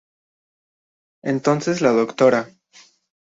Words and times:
Entonces 1.23 1.79
la 1.81 1.91
Dra. 1.93 2.47